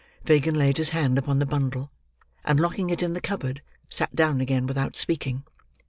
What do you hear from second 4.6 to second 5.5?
without speaking.